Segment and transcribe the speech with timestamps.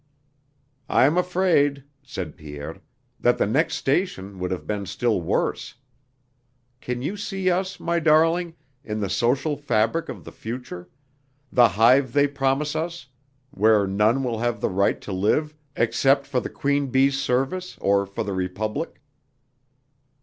[0.89, 2.81] "I'm afraid," said Pierre,
[3.19, 5.75] "that the next station would have been still worse.
[6.79, 10.89] Can you see us, my darling, in the social fabric of the future
[11.51, 13.09] the hive they promise us,
[13.51, 18.07] where none will have the right to live except for the queen bee's service or
[18.07, 19.01] for the republic?"